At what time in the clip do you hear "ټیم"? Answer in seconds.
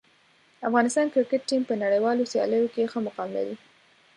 1.49-1.61